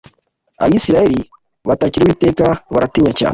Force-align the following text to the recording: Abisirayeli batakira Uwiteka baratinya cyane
Abisirayeli 0.63 1.21
batakira 1.67 2.03
Uwiteka 2.05 2.45
baratinya 2.73 3.11
cyane 3.19 3.29